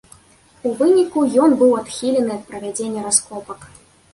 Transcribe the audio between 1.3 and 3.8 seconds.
ён быў адхілены ад правядзення раскопак.